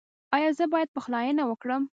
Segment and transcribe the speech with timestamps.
[0.35, 1.83] ایا زه باید پخلاینه وکړم؟